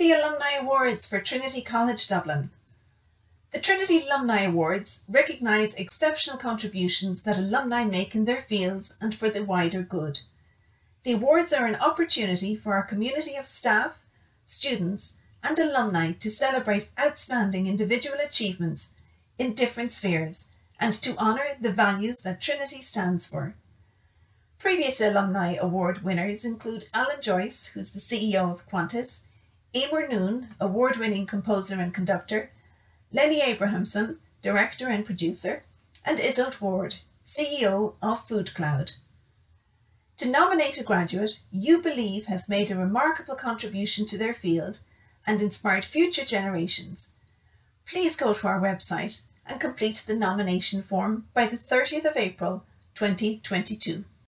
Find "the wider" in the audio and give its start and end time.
9.28-9.82